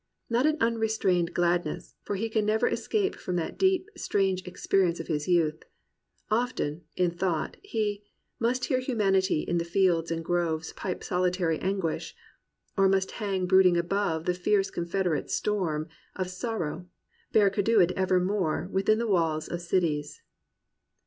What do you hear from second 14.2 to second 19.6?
the fierce confederate storm Of sorrow, barricadoed evermore Within the walls